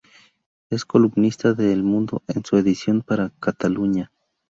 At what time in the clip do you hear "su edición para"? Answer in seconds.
2.43-3.29